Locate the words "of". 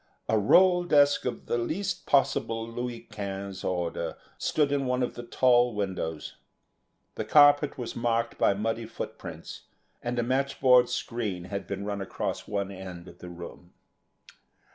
1.25-1.45, 5.03-5.13, 13.07-13.19